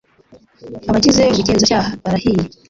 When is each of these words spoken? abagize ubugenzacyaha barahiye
abagize 0.89 1.21
ubugenzacyaha 1.31 1.89
barahiye 2.03 2.41